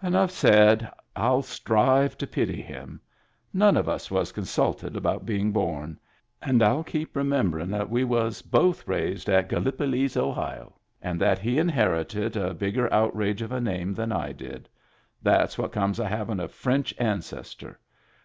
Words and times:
"Enough 0.04 0.30
said. 0.30 0.88
I'll 1.16 1.42
strive 1.42 2.16
to 2.18 2.24
pity 2.28 2.62
him. 2.62 3.00
None 3.52 3.76
of 3.76 3.88
us 3.88 4.08
was 4.08 4.30
consulted 4.30 4.96
about 4.96 5.26
being 5.26 5.50
bom. 5.50 5.98
And 6.40 6.62
I'll 6.62 6.84
keep 6.84 7.16
remembering 7.16 7.70
that 7.70 7.90
we 7.90 8.04
was 8.04 8.40
both 8.40 8.86
raised 8.86 9.28
at 9.28 9.48
GallipoW^^, 9.48 10.16
Ohio, 10.16 10.76
and 11.02 11.20
that 11.20 11.40
he 11.40 11.58
inherited 11.58 12.36
a 12.36 12.54
bigger 12.54 12.84
Digitized 12.84 12.84
by 12.84 12.84
Google 12.84 12.84
HAPPY 12.84 12.84
TEETH 12.84 12.98
43 13.00 13.00
outrage 13.00 13.42
of 13.42 13.50
a 13.50 13.60
name 13.60 13.94
than 13.94 14.12
I 14.12 14.32
did. 14.32 14.68
That's 15.22 15.58
what 15.58 15.72
comes 15.72 15.98
of 15.98 16.06
havin' 16.06 16.38
a 16.38 16.46
French 16.46 16.94
ancestor. 16.96 17.80